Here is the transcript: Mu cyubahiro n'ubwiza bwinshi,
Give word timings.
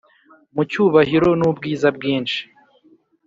Mu 0.53 0.63
cyubahiro 0.69 1.29
n'ubwiza 1.39 1.87
bwinshi, 1.97 2.39